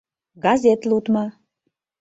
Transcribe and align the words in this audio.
ГАЗЕТ 0.43 0.81
ЛУДМО 0.89 1.25